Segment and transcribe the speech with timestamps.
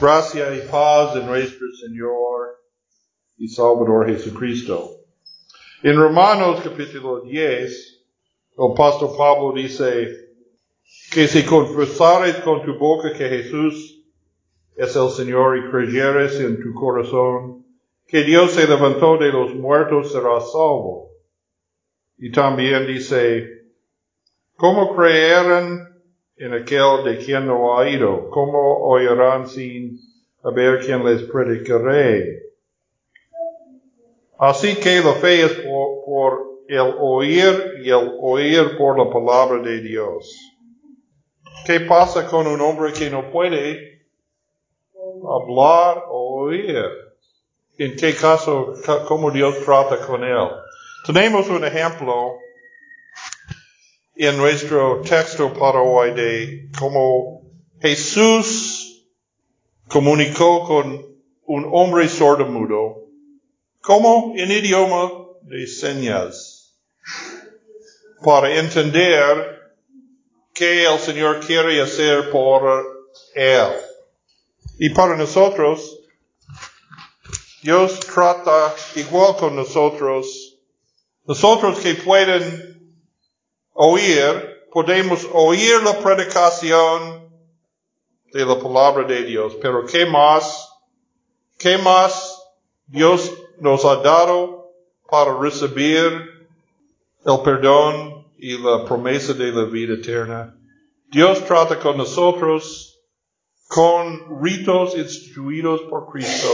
[0.00, 2.58] Gracia y paz en nuestro Señor
[3.36, 4.92] y Salvador Jesucristo.
[5.82, 8.02] En Romanos capítulo 10,
[8.56, 10.30] el pastor Pablo dice
[11.12, 14.02] que si confesares con tu boca que Jesús
[14.74, 17.66] es el Señor y creyeres en tu corazón
[18.06, 21.10] que Dios se levantó de los muertos serás salvo.
[22.16, 23.66] Y también dice,
[24.56, 25.89] ¿cómo creerán
[26.40, 28.30] en aquel de quien no ha ido?
[28.30, 30.00] ¿Cómo oirán sin
[30.42, 32.42] haber quien les predicaré?
[34.38, 39.82] Así que la fe es por, el oír y el oír por la palabra de
[39.82, 40.34] Dios.
[41.66, 44.06] ¿Qué pasa con un hombre que no puede
[44.94, 46.86] hablar o oír?
[47.76, 48.72] ¿En qué caso,
[49.06, 50.48] cómo Dios trata con él?
[51.04, 52.38] Tenemos un ejemplo
[54.22, 57.40] en nuestro texto para hoy de cómo
[57.80, 59.06] Jesús
[59.88, 61.06] comunicó con
[61.46, 63.06] un hombre sordo mudo
[63.80, 66.76] como en idioma de señas,
[68.22, 69.72] para entender
[70.52, 72.84] qué el Señor quiere hacer por
[73.34, 73.72] él.
[74.78, 75.98] Y para nosotros,
[77.62, 80.58] Dios trata igual con nosotros.
[81.24, 82.69] Nosotros que pueden
[83.72, 87.30] oír, podemos oír la predicación
[88.32, 90.68] de la palabra de Dios, pero ¿qué más?
[91.58, 92.40] ¿Qué más
[92.86, 94.72] Dios nos ha dado
[95.08, 96.30] para recibir
[97.24, 100.56] el perdón y la promesa de la vida eterna.
[101.10, 102.98] Dios trata con nosotros
[103.68, 106.48] con ritos instituidos por Cristo,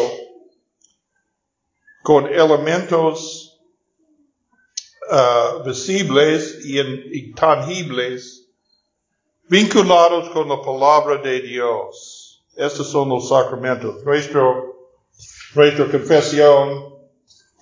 [2.03, 3.56] con elementos
[5.11, 8.49] uh, visibles y intangibles
[9.49, 12.45] vinculados con la palabra de Dios.
[12.57, 14.03] Estos son los sacramentos.
[14.05, 14.91] Nuestro,
[15.55, 16.97] nuestra confesión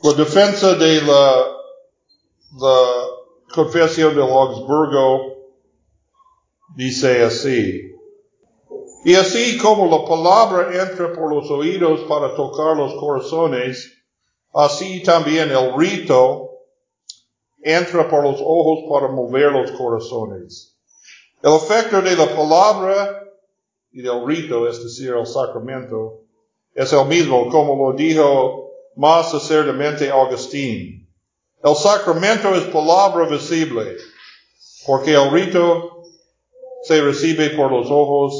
[0.04, 1.46] la defensa de la,
[2.60, 3.06] la
[3.54, 5.34] confesión de Augsburgo
[6.76, 7.90] dice así.
[9.06, 13.94] Y así como la palabra entra por los oídos para tocar los corazones,
[14.52, 16.43] así también el rito
[17.64, 20.76] entra por los ojos para mover los corazones.
[21.42, 23.22] El efecto de la palabra
[23.90, 26.20] y del rito, es decir, el sacramento,
[26.74, 31.08] es el mismo, como lo dijo más acertadamente Agustín.
[31.62, 33.96] El sacramento es palabra visible,
[34.86, 36.02] porque el rito
[36.82, 38.34] se recibe por los ojos,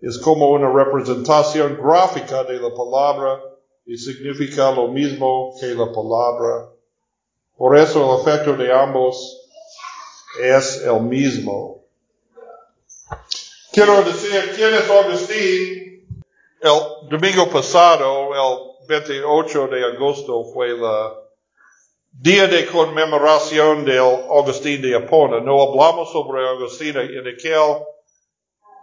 [0.00, 3.42] es como una representación gráfica de la palabra
[3.84, 6.73] y significa lo mismo que la palabra.
[7.56, 9.40] Por eso el efecto de ambos
[10.40, 11.84] es el mismo.
[13.72, 16.06] Quiero decir, ¿quién es Agustín?
[16.60, 20.80] El domingo pasado, el 28 de agosto fue el
[22.10, 25.40] día de conmemoración de Agustín de Hipona.
[25.40, 27.84] No hablamos sobre Agustín en aquel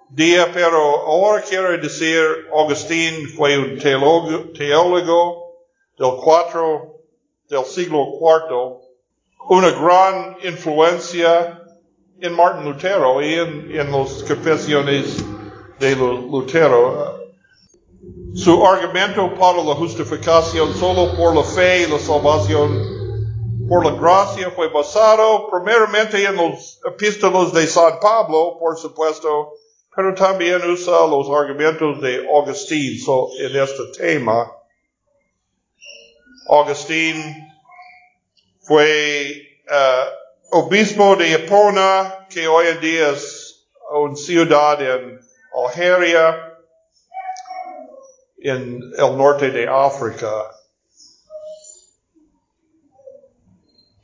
[0.09, 2.21] día, pero ahora quiero decir,
[2.53, 5.55] Agustín fue un teólogo, teólogo
[5.97, 6.90] del cuatro,
[7.51, 8.79] del siglo IV,
[9.49, 11.61] una gran influencia
[12.21, 15.17] en Martin Lutero y en, en las confesiones
[15.77, 17.19] de Lutero.
[18.33, 24.49] Su argumento para la justificación solo por la fe y la salvación por la gracia
[24.51, 29.55] fue basado primeramente en los epístolos de San Pablo, por supuesto,
[29.93, 32.97] pero también usa los argumentos de Agustín
[33.39, 34.49] en este tema.
[36.47, 37.47] Agustín
[38.61, 45.19] fue uh, obispo de Epona, que hoy en día es una ciudad en
[45.53, 46.57] Algeria
[48.39, 50.51] en el norte de África.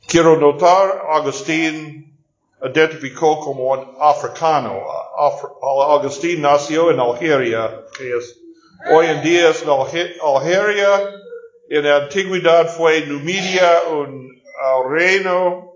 [0.06, 2.18] Quiero notar, Agustín
[2.62, 4.82] identificó como un africano.
[5.92, 8.38] Agustín nació en Algeria, que es,
[8.90, 11.17] hoy en día es Algeria.
[11.70, 14.42] En la antigüedad fue Numidia, un
[14.88, 15.74] reino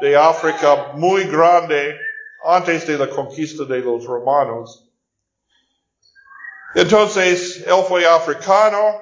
[0.00, 1.98] de África muy grande
[2.44, 4.88] antes de la conquista de los romanos.
[6.76, 9.00] Entonces, él fue africano,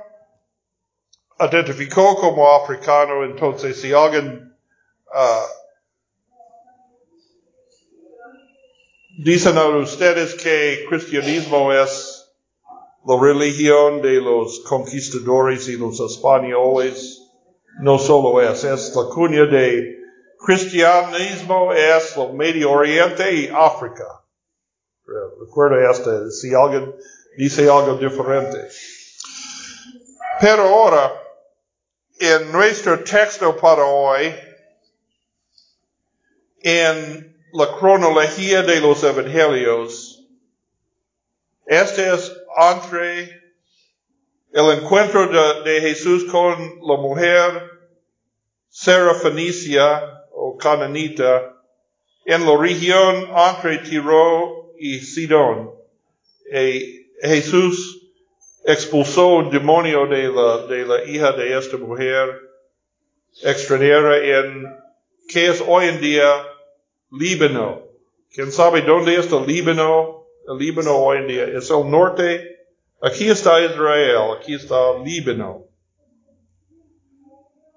[1.40, 4.56] identificó como africano, entonces si alguien
[5.12, 5.46] uh,
[9.18, 12.13] dicen a ustedes que cristianismo es
[13.06, 17.20] la religión de los conquistadores y los españoles,
[17.80, 19.98] no solo es, es la cuña de
[20.38, 24.04] cristianismo, es el Medio Oriente y África.
[25.40, 26.94] Recuerda esto, si alguien
[27.36, 28.68] dice algo diferente.
[30.40, 31.12] Pero ahora,
[32.18, 34.34] en nuestro texto para hoy,
[36.62, 40.26] en la cronología de los evangelios,
[41.66, 43.42] este es entre
[44.52, 47.70] el encuentro de, Jesús con la mujer
[48.68, 51.54] Serafenicia o Cananita
[52.24, 55.72] en la región entre Tiro y Sidón.
[56.52, 58.00] Y Jesús
[58.64, 60.28] expulsó un demonio de
[60.86, 62.28] la, hija de esta mujer
[63.42, 64.64] extranjera en
[65.28, 66.46] que es hoy en día
[67.10, 67.82] Líbano.
[68.32, 70.13] ¿Quién sabe dónde está Líbano?
[70.48, 72.54] Líbano hoy en día es el norte
[73.04, 75.66] Aquí está Israel, aquí está Líbano.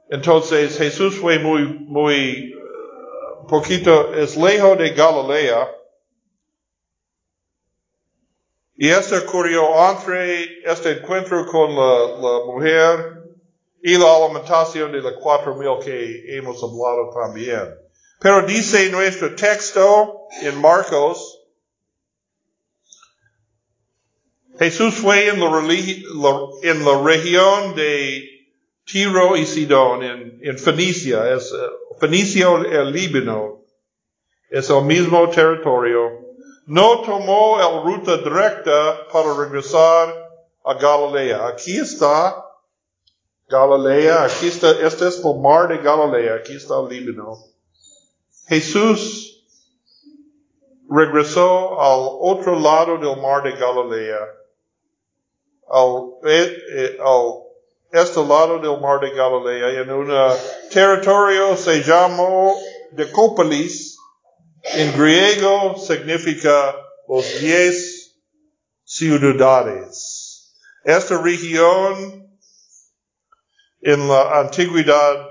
[0.10, 5.69] Entonces Jesús fue muy, muy uh, poquito, es lejos de Galilea.
[8.78, 13.24] Y esto ocurrió entre este encuentro con la, la mujer
[13.84, 17.75] y la alimentación de los cuatro mil que hemos hablado también.
[18.22, 21.37] Pero dice nuestro texto en Marcos
[24.59, 25.50] Jesús fue en la,
[26.63, 28.38] en la región de
[28.86, 33.65] Tiro y Sidón, en, en Fenicia, es uh, Fenicia el Líbano,
[34.50, 36.25] es el mismo territorio.
[36.65, 40.13] No tomó la ruta directa para regresar
[40.63, 41.48] a Galilea.
[41.48, 42.44] Aquí está
[43.48, 47.38] Galilea, aquí está, este es el mar de Galilea, aquí está el Líbano.
[48.48, 49.45] Jesús
[50.89, 54.37] regresó al otro lado del mar de Galilea
[55.69, 57.48] al, eh, al
[57.92, 60.12] este lado del mar de Galilea, en un
[60.72, 62.56] territorio se llamó
[62.92, 63.98] Decópolis.
[64.75, 66.75] En griego significa
[67.08, 68.19] los diez
[68.84, 70.54] ciudades.
[70.84, 72.28] Esta región
[73.81, 75.25] en la antigüedad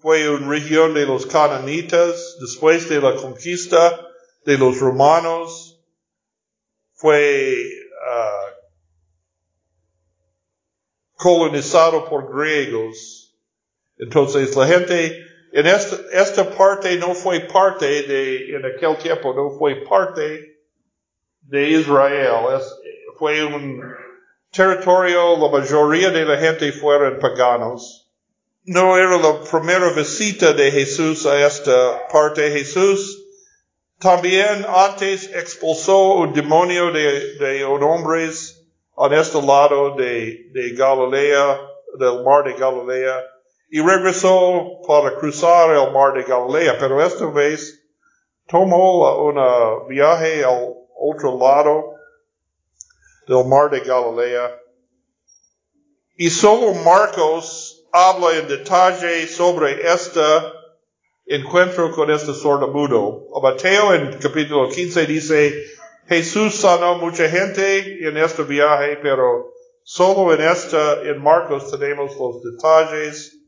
[0.00, 4.00] fue una región de los cananitas, después de la conquista
[4.44, 5.80] de los romanos,
[6.92, 8.53] fue uh,
[11.24, 13.34] colonizado por griegos.
[13.96, 19.56] Entonces la gente en esta, esta parte no fue parte de, en aquel tiempo no
[19.58, 20.58] fue parte
[21.40, 22.44] de Israel.
[22.58, 22.78] Es,
[23.18, 23.80] fue un
[24.52, 28.06] territorio, la mayoría de la gente fueron paganos.
[28.64, 32.50] No era la primera visita de Jesús a esta parte.
[32.50, 33.24] Jesús
[33.98, 38.53] también antes expulsó un demonio de, de hombres
[38.96, 41.60] en este lado de, de Galilea,
[41.98, 43.24] del mar de Galilea,
[43.70, 47.82] y regresó para cruzar el mar de Galilea, pero esta vez
[48.46, 51.94] tomó un viaje al otro lado
[53.26, 54.60] del mar de Galilea.
[56.16, 60.20] Y solo Marcos habla en detalle sobre este
[61.26, 63.26] encuentro con este sordomudo.
[63.42, 65.64] Mateo en capítulo 15 dice,
[66.06, 69.52] Jesús sanó mucha gente en este viaje, pero
[69.82, 73.38] solo en esta, en Marcos tenemos los detalles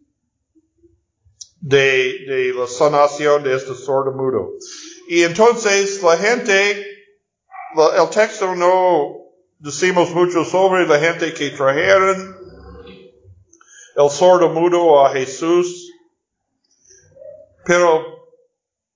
[1.61, 4.53] de, de la sanación de este sordo mudo.
[5.09, 9.19] Y entonces la gente, el texto no
[9.59, 12.37] decimos mucho sobre la gente que trajeron
[13.97, 15.93] el sordo mudo a Jesús,
[17.65, 18.05] pero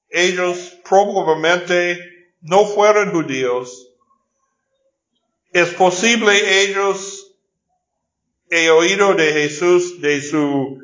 [0.09, 2.10] ellos probablemente
[2.41, 3.91] no fueron judíos,
[5.53, 7.37] es posible ellos
[8.51, 10.79] he oído de Jesús de su uh,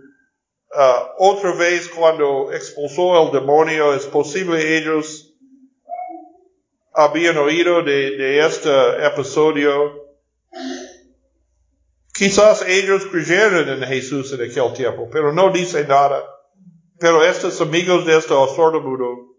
[1.18, 5.34] otra vez cuando expulsó el demonio, es posible ellos
[6.94, 8.70] habían oído de, de este
[9.06, 10.06] episodio.
[12.14, 16.24] Quizás ellos creyeron en Jesús en aquel tiempo, pero no dice nada.
[16.98, 19.35] Pero estos amigos de este sordomudo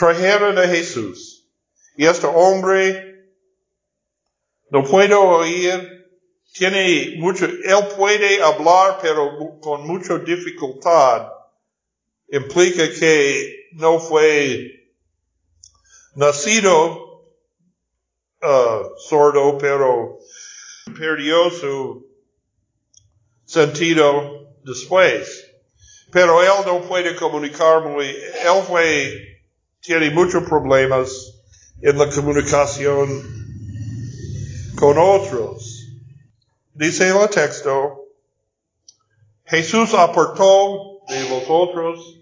[0.00, 1.46] trajeron a Jesús.
[1.94, 3.28] Y este hombre
[4.70, 6.06] no puede oír,
[6.54, 11.28] tiene mucho, él puede hablar, pero con mucha dificultad.
[12.28, 14.90] Implica que no fue
[16.14, 17.26] nacido
[18.40, 20.18] uh, sordo, pero
[20.98, 22.08] perdió su
[23.44, 25.46] sentido después.
[26.10, 29.29] Pero él no puede comunicar muy, él fue
[29.80, 31.34] tiene muchos problemas
[31.80, 33.08] en la comunicación
[34.76, 35.86] con otros.
[36.74, 38.04] Dice el texto,
[39.44, 42.18] Jesús aportó de los otros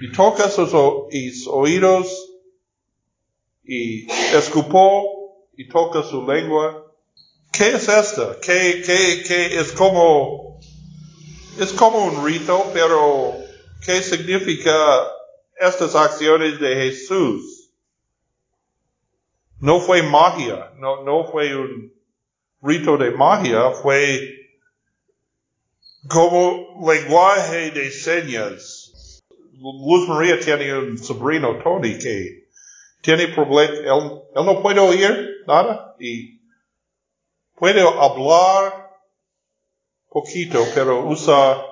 [0.00, 2.06] y toca sus oídos
[3.64, 6.92] y escupó y toca su lengua.
[7.52, 8.38] ¿Qué es esta?
[8.40, 10.60] ¿Qué, qué, qué es como,
[11.58, 13.34] es como un rito, pero
[13.84, 14.72] ¿qué significa
[15.58, 17.70] estas acciones de Jesús?
[19.58, 21.92] No fue magia, no, no fue un
[22.62, 24.20] rito de magia, fue
[26.08, 29.22] como lenguaje de señas.
[29.52, 32.48] Luz María tiene un sobrino, Tony, que
[33.00, 36.40] tiene problemas, él, él no puede oír nada y
[37.54, 38.90] puede hablar
[40.08, 41.62] poquito, pero usa,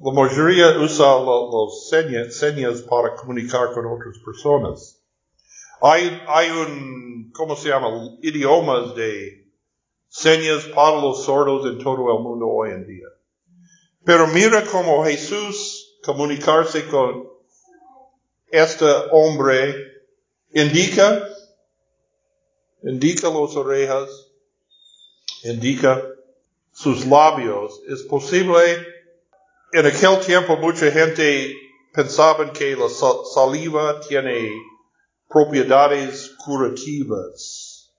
[0.00, 5.02] la mayoría usa las señas, señas para comunicar con otras personas.
[5.80, 7.88] Hay, un, ¿cómo se llama?
[8.22, 9.48] Idiomas de
[10.08, 13.06] señas para los sordos en todo el mundo hoy en día.
[14.04, 17.28] Pero mira cómo Jesús comunicarse con
[18.50, 19.74] este hombre
[20.52, 21.22] indica,
[22.82, 24.30] indica las orejas,
[25.42, 26.02] indica
[26.72, 27.80] sus labios.
[27.88, 28.97] Es posible,
[29.72, 31.54] en aquel tiempo mucha gente
[31.92, 34.50] pensaba que la saliva tiene
[35.28, 37.90] propiedades curativas.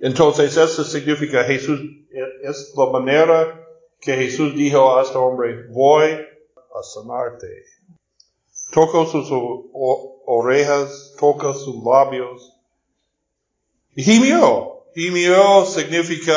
[0.00, 1.80] Entonces, eso significa Jesús,
[2.42, 3.66] es la manera
[4.00, 7.64] que Jesús dijo a este hombre, voy a sanarte.
[8.72, 9.28] Toca sus
[10.26, 12.52] orejas, toca sus labios.
[13.94, 14.84] Y gimió.
[14.94, 16.36] Gimió significa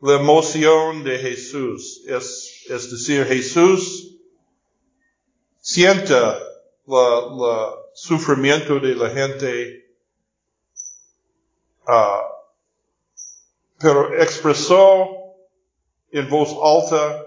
[0.00, 2.02] la emoción de Jesús.
[2.06, 4.18] Es, es decir, Jesús
[5.60, 6.42] siente el
[7.94, 9.90] sufrimiento de la gente,
[11.88, 12.36] uh,
[13.78, 15.08] pero expresó
[16.10, 17.26] en voz alta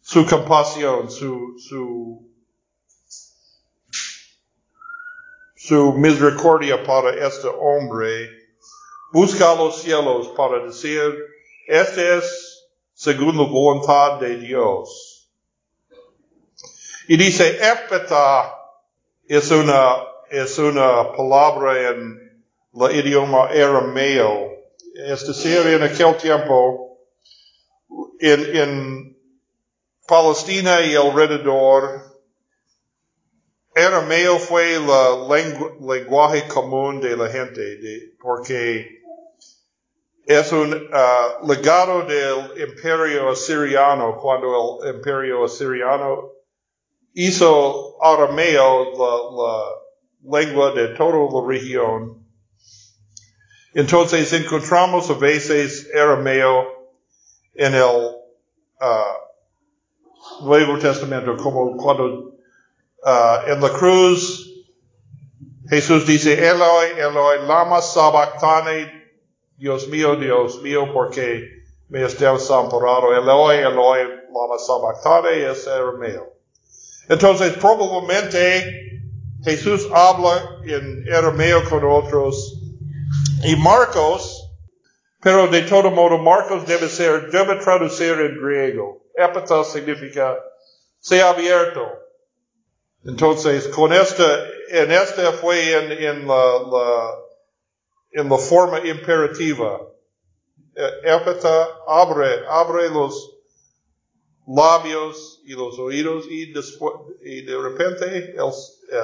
[0.00, 2.28] su compasión, su, su,
[5.56, 8.41] su misericordia para este hombre,
[9.12, 11.02] busca los cielos para decir,
[11.66, 15.30] este es según la voluntad de Dios.
[17.08, 18.58] Y dice, épeta
[19.26, 19.96] es una,
[20.30, 24.50] es una palabra en el idioma arameo.
[24.94, 26.98] Es decir, en aquel tiempo,
[28.20, 29.18] en, en
[30.06, 32.12] Palestina y alrededor,
[33.74, 34.86] arameo fue el
[35.80, 39.01] lenguaje común de la gente, porque
[40.24, 46.30] es un uh, legado del imperio asiriano, cuando el imperio asiriano
[47.14, 52.24] hizo arameo la, lengua de toda la región.
[53.74, 56.66] Entonces encontramos a veces arameo
[57.54, 57.82] en el
[58.80, 62.04] uh, Nuevo Testamento, como cuando
[63.04, 64.48] uh, en la cruz
[65.68, 69.01] Jesús dice, Eloi, Eloi, lama sabactani,
[69.56, 73.14] Dios mío, Dios mío, porque me has desamparado.
[73.14, 76.32] Eloi, Eloi, lama sabactani es arameo.
[77.08, 79.02] Entonces, probablemente
[79.44, 82.58] Jesús habla en arameo con otros
[83.44, 84.50] y Marcos,
[85.20, 89.02] pero de todo modo Marcos debe ser, debe traducir en griego.
[89.16, 90.38] Epita significa
[91.00, 91.86] sea abierto.
[93.04, 97.14] Entonces, con esta, en esta fue en, en la, la,
[98.12, 99.80] en la forma imperativa.
[100.74, 103.36] Epita abre, abre los
[104.46, 106.52] labios y los oídos y,
[107.22, 108.98] y de repente él, eh,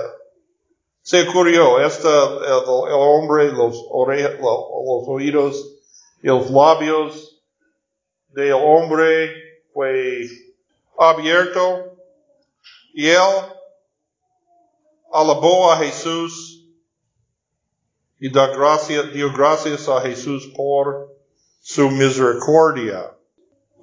[1.02, 5.78] se ocurrió, este, el, el hombre, los, orejas, los oídos
[6.22, 7.42] y los labios
[8.28, 9.32] del hombre
[9.72, 10.26] fue
[10.98, 11.96] abierto
[12.94, 13.18] y él
[15.12, 16.57] alabó a Jesús
[18.20, 21.16] y da gracias, dio gracias a Jesús por
[21.60, 23.12] su misericordia.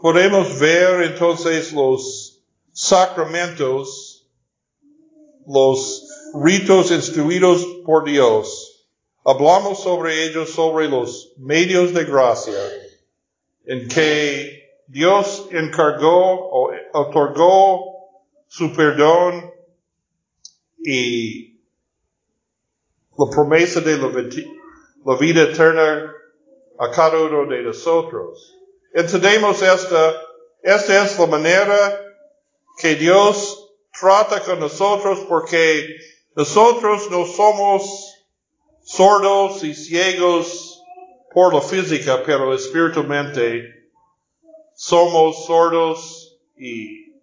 [0.02, 4.28] Podemos ver entonces los sacramentos,
[5.48, 8.88] los ritos instruidos por Dios.
[9.24, 12.54] Hablamos sobre ellos, sobre los medios de gracia
[13.66, 17.96] en que Dios encargó o otorgó
[18.48, 19.52] su perdón
[20.78, 21.55] y
[23.18, 26.14] la promesa de la, vida eterna
[26.78, 28.54] a cada uno de nosotros.
[28.94, 30.22] Entendemos esta,
[30.62, 32.02] esta es la manera
[32.78, 35.96] que Dios trata con nosotros porque
[36.36, 38.14] nosotros no somos
[38.84, 40.82] sordos y ciegos
[41.34, 43.90] por la física, pero espiritualmente
[44.76, 47.14] somos sordos y,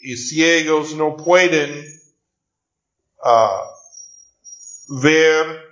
[0.00, 2.00] y ciegos, no pueden
[3.24, 3.75] uh,
[4.88, 5.64] ver.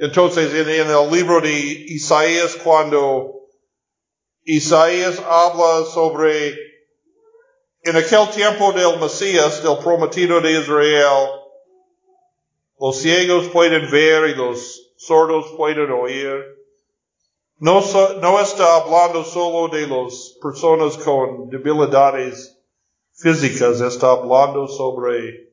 [0.00, 3.48] Entonces, en, en el libro de Isaías, cuando
[4.44, 6.68] Isaías habla sobre
[7.82, 11.28] en aquel tiempo del Mesías, del prometido de Israel,
[12.78, 16.44] los ciegos pueden ver y los sordos pueden oír.
[17.58, 17.80] No,
[18.20, 22.56] no está hablando solo de las personas con debilidades
[23.14, 25.47] físicas, está hablando sobre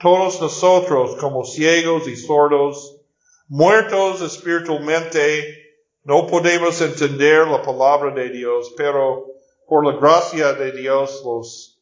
[0.00, 3.00] todos nosotros como ciegos y sordos,
[3.48, 9.26] muertos espiritualmente, no podemos entender la palabra de Dios, pero
[9.68, 11.78] por la gracia de Dios los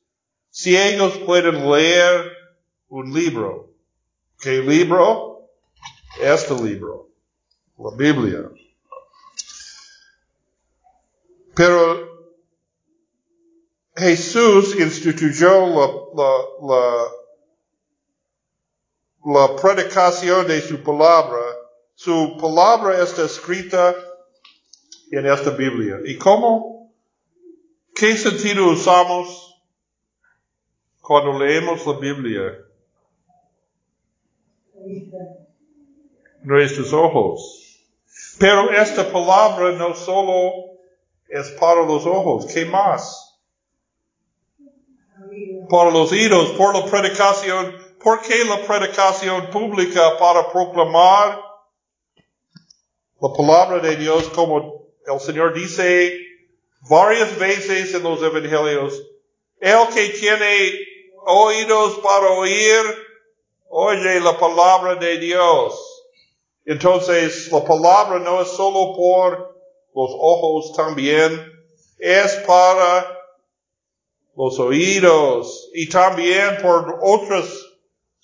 [0.50, 2.32] ciegos pueden leer
[2.88, 3.70] un libro.
[4.40, 5.48] ¿Qué libro?
[6.20, 7.08] Este libro,
[7.78, 8.50] la Biblia.
[11.54, 12.08] Pero
[13.96, 16.32] Jesús instituyó la, la,
[16.68, 17.17] la,
[19.28, 21.38] la predicación de su palabra.
[21.94, 23.94] Su palabra está escrita
[25.10, 25.98] en esta Biblia.
[26.06, 26.90] ¿Y cómo?
[27.94, 29.62] ¿Qué sentido usamos
[31.02, 32.58] cuando leemos la Biblia?
[36.42, 37.84] Nuestros ojos.
[38.38, 40.78] Pero esta palabra no solo
[41.28, 42.46] es para los ojos.
[42.46, 43.38] ¿Qué más?
[45.68, 47.87] Para los oídos, por la predicación.
[48.02, 51.42] ¿Por qué la predicación pública para proclamar
[53.20, 56.16] la palabra de Dios como el Señor dice
[56.88, 59.02] varias veces en los evangelios?
[59.58, 60.78] El que tiene
[61.26, 62.82] oídos para oír,
[63.68, 66.04] oye la palabra de Dios.
[66.64, 69.58] Entonces, la palabra no es solo por
[69.92, 71.52] los ojos también,
[71.98, 73.18] es para
[74.36, 77.67] los oídos y también por otros.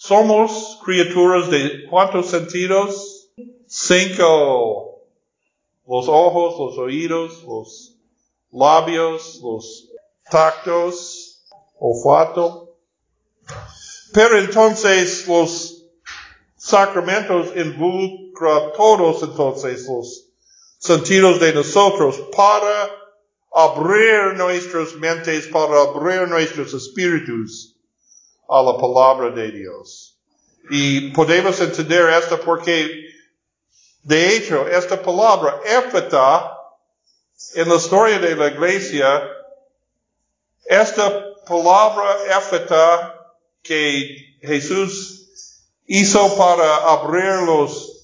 [0.06, 3.30] Somos criaturas de cuántos sentidos?
[3.66, 5.00] Cinco.
[5.88, 7.96] Los ojos, los oídos, los
[8.52, 9.88] labios, los
[10.30, 11.42] tactos,
[11.78, 12.76] olfato.
[14.12, 15.86] Pero entonces los
[16.54, 20.26] sacramentos involucran todos entonces los
[20.80, 22.90] sentidos de nosotros para
[23.54, 27.73] abrir nuestras mentes, para abrir nuestros espíritus
[28.48, 30.18] a la palabra de Dios.
[30.70, 32.88] Y podemos entender esto porque,
[34.02, 36.58] de hecho, esta palabra, éfata,
[37.54, 39.22] en la historia de la iglesia,
[40.64, 43.14] esta palabra éfata
[43.62, 45.28] que Jesús
[45.86, 47.94] hizo para abrir los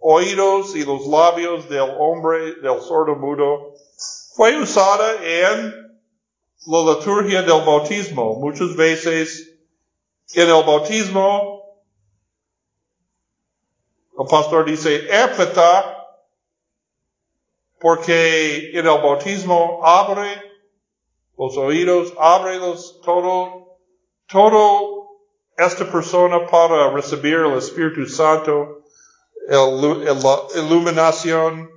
[0.00, 3.74] oídos y los labios del hombre, del sordo mudo,
[4.34, 6.00] fue usada en
[6.66, 8.34] la liturgia del bautismo.
[8.40, 9.51] Muchas veces
[10.34, 11.62] en el bautismo,
[14.18, 15.98] el pastor dice, épeta,
[17.80, 20.40] porque en el bautismo abre
[21.36, 23.78] los oídos, abre los, todo,
[24.28, 25.08] todo
[25.56, 28.82] esta persona para recibir el Espíritu Santo
[29.48, 31.68] la iluminación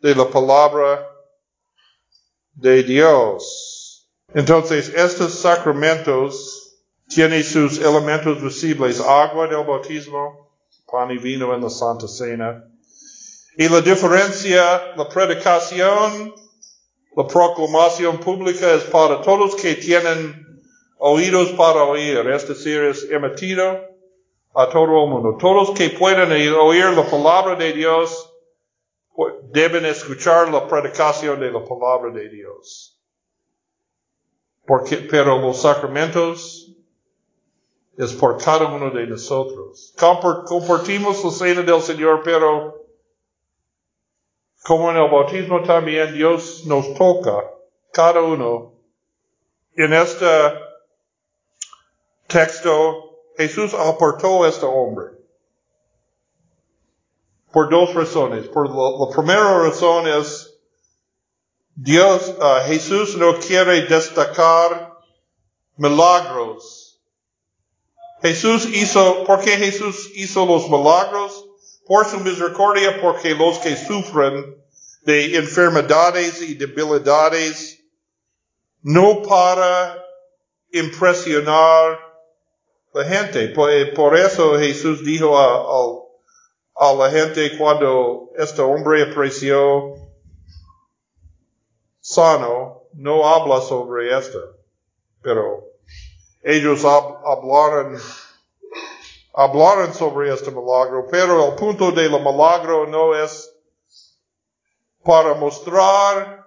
[0.00, 1.08] de la palabra
[2.54, 4.08] de Dios.
[4.34, 6.61] Entonces, estos sacramentos
[7.14, 10.50] tienen sus elementos visibles, agua del bautismo,
[10.90, 12.64] pan y vino en la Santa Cena.
[13.56, 16.34] Y la diferencia, la predicación,
[17.16, 20.60] la proclamación pública es para todos que tienen
[20.98, 23.80] oídos para oír, es decir, es emitido
[24.54, 25.36] a todo el mundo.
[25.38, 28.30] Todos que puedan oír la palabra de Dios
[29.50, 32.98] deben escuchar la predicación de la palabra de Dios.
[34.66, 36.61] Porque, pero los sacramentos
[37.96, 39.94] es por cada uno de nosotros.
[39.96, 42.82] Compartimos la cena del Señor, pero
[44.64, 47.50] como en el bautismo también Dios nos toca,
[47.92, 48.72] cada uno,
[49.74, 50.26] en este
[52.26, 55.12] texto Jesús aportó a este hombre.
[57.52, 58.48] Por dos razones.
[58.48, 60.58] Por la, primera razón es,
[61.74, 64.98] Dios, uh, Jesús no quiere destacar
[65.76, 66.81] milagros.
[68.22, 71.44] Jesús hizo, ¿por qué Jesús hizo los milagros?
[71.86, 74.56] Por su misericordia, porque los que sufren
[75.02, 77.82] de enfermedades y debilidades,
[78.82, 80.02] no para
[80.70, 81.98] impresionar
[82.94, 83.48] la gente.
[83.48, 89.94] Por, eso Jesús dijo a, a, la gente cuando este hombre apareció
[92.00, 94.38] sano, no habla sobre esto,
[95.22, 95.71] pero
[96.42, 97.98] ellos hablaron
[99.34, 103.54] hablaran sobre este milagro, pero el punto del milagro no es
[105.02, 106.46] para mostrar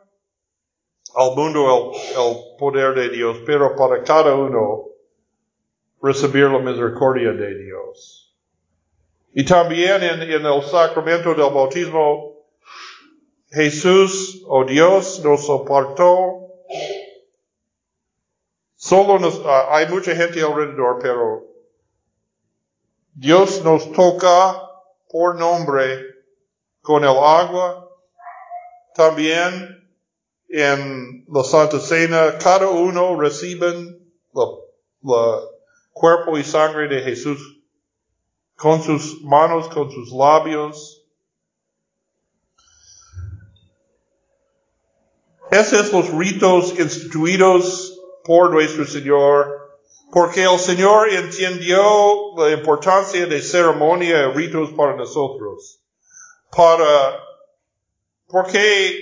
[1.15, 4.85] al mundo el, poder de Dios, pero para cada uno
[6.01, 8.33] recibir la misericordia de Dios.
[9.33, 12.35] Y también en, el sacramento del bautismo,
[13.49, 16.44] Jesús o oh Dios nos soportó.
[18.85, 21.43] Solo nos, uh, hay mucha gente alrededor, pero
[23.15, 24.61] Dios nos toca
[25.09, 26.05] por nombre
[26.81, 27.89] con el agua.
[28.93, 29.89] También
[30.49, 35.39] en la Santa Cena, cada uno reciben el
[35.91, 37.39] cuerpo y sangre de Jesús
[38.55, 41.03] con sus manos, con sus labios.
[45.49, 47.94] Esos son los ritos instituidos
[48.25, 49.65] por nuestro Señor
[50.15, 55.81] porque el Señor entendió la importancia de ceremonia y ritos para nosotros.
[56.55, 57.19] Para,
[58.27, 58.97] porque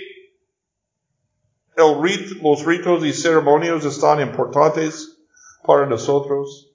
[1.78, 5.20] el rit, los ritos y ceremonias están importantes
[5.64, 6.72] para nosotros.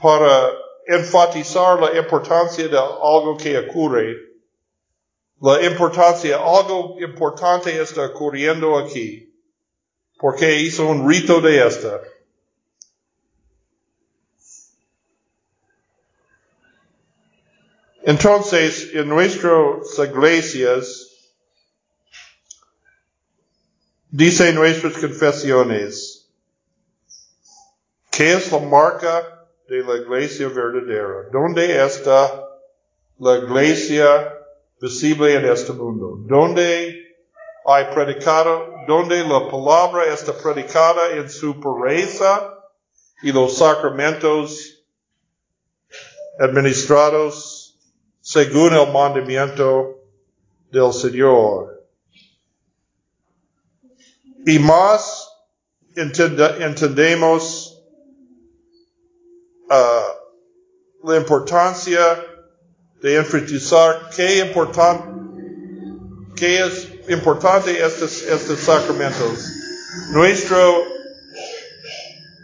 [0.00, 0.52] Para
[0.86, 4.14] enfatizar la importancia de algo que ocurre.
[5.40, 9.35] La importancia, algo importante está ocurriendo aquí.
[10.18, 12.00] Porque hizo un rito de esta.
[18.06, 21.10] Entonces, en nuestras iglesias,
[24.08, 26.30] dice nuestras confesiones,
[28.12, 31.28] ¿qué es la marca de la iglesia verdadera?
[31.32, 32.48] ¿Dónde está
[33.18, 34.32] la iglesia
[34.80, 36.16] visible en este mundo?
[36.20, 37.16] ¿Dónde
[37.64, 38.75] hay predicado?
[38.86, 42.56] ¿Dónde la palabra está predicada en su pureza
[43.22, 44.84] y los sacramentos
[46.38, 47.78] administrados
[48.20, 50.02] según el mandamiento
[50.70, 51.86] del Señor.
[54.44, 55.28] Y más
[55.94, 57.82] entendemos
[59.70, 62.24] uh, la importancia
[63.00, 69.52] de enfatizar qué, important, qué es importante estos, sacramentos.
[70.10, 70.84] Nuestro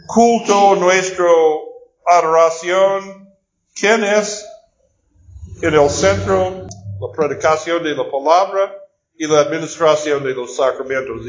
[0.07, 1.25] culto, nuestra
[2.05, 3.29] adoración,
[3.75, 4.45] ¿quién es
[5.61, 6.67] en el centro
[6.99, 8.75] la predicación de la palabra
[9.17, 11.21] y la administración de los sacramentos.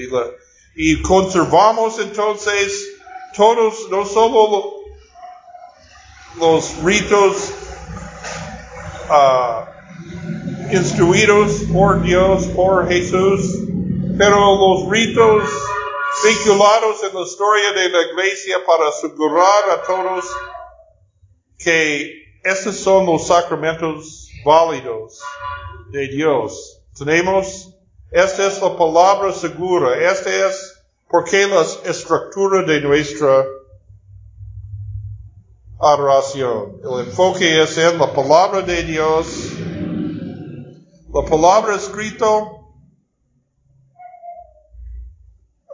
[0.76, 2.96] Y, conservamos entonces
[3.36, 4.74] todos, no solo
[6.38, 7.50] los ritos
[9.08, 9.73] uh,
[10.70, 13.58] instruidos por Dios, por Jesús,
[14.16, 15.42] pero los ritos
[16.24, 20.24] vinculados en la historia de la iglesia para asegurar a todos
[21.58, 25.20] que estos son los sacramentos válidos
[25.90, 26.80] de Dios.
[26.96, 27.70] Tenemos,
[28.10, 30.74] esta es la palabra segura, esta es
[31.08, 33.44] porque la estructura de nuestra
[35.80, 36.80] adoración.
[36.82, 39.26] El enfoque es en la palabra de Dios,
[41.14, 42.74] la palabra escrito,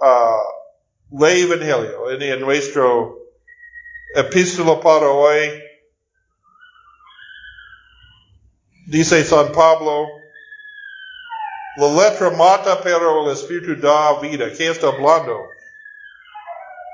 [0.02, 3.18] uh, ley evangelio, en, nuestro
[4.14, 5.62] epístola para hoy,
[8.86, 10.08] Dice San Pablo,
[11.76, 14.52] la letra mata, pero el espíritu da vida.
[14.52, 15.48] ¿Qué está hablando?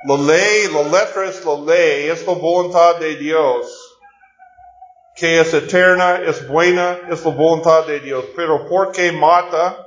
[0.07, 3.86] La ley, la letra es la ley, es la voluntad de Dios,
[5.17, 8.25] que es eterna, es buena, es la voluntad de Dios.
[8.37, 9.87] Pero ¿por qué mata?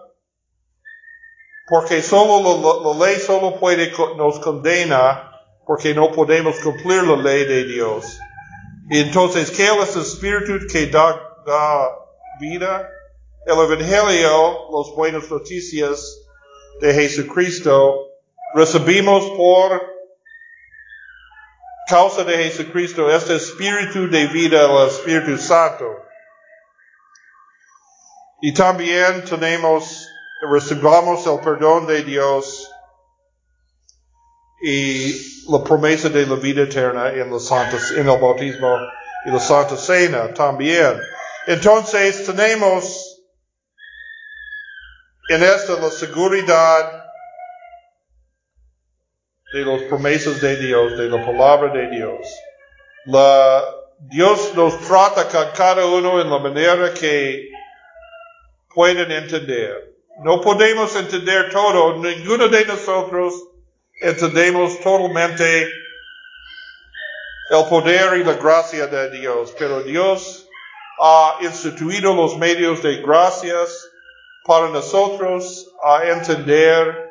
[1.67, 5.31] Porque solo la, ley solo puede nos condena
[5.65, 8.05] porque no podemos cumplir la ley de Dios.
[8.89, 11.95] Y entonces, ¿qué es el espíritu que da da
[12.39, 12.89] vida.
[13.45, 16.21] El Evangelio, las buenas noticias
[16.79, 18.07] de Jesucristo,
[18.53, 19.81] recibimos por
[21.89, 25.85] causa de Jesucristo este espíritu de vida, el Espíritu Santo.
[28.41, 30.07] Y también tenemos,
[30.49, 32.69] recibamos el perdón de Dios
[34.61, 38.77] y la promesa de la vida eterna en, la Santa, en el bautismo
[39.25, 40.99] y la Santa Cena también.
[41.47, 43.19] Entonces tenemos
[45.29, 47.08] en esto la seguridad
[49.53, 52.27] de las promesas de Dios, de la palabra de Dios.
[53.05, 53.63] La,
[53.99, 57.49] Dios nos trata con cada uno en la manera que
[58.73, 59.93] pueden entender.
[60.23, 63.33] No podemos entender todo, ninguno de nosotros
[64.01, 65.63] entendemos totalmente
[67.49, 70.47] el poder y la gracia de Dios, pero Dios
[70.99, 73.89] ha instituido los medios de gracias
[74.45, 77.08] para nosotros a entender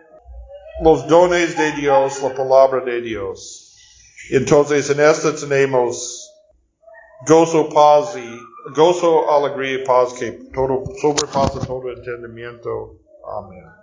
[0.81, 3.77] los dones de Dios, la palabra de Dios.
[4.31, 6.31] Entonces en esto tenemos
[7.27, 13.01] gozo, paz y gozo, alegría y paz que todo sobrepasa todo entendimiento.
[13.27, 13.78] Amén.